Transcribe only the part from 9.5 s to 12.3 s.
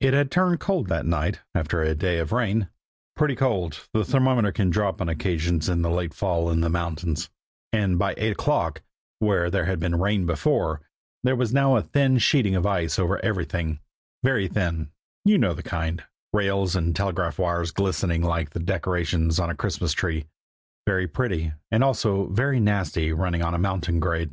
there had been rain before, there was now a thin